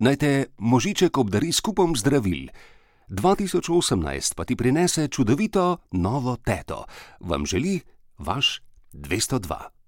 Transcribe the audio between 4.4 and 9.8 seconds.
ti prinese čudovito novo teto. Vam želi vaš 202.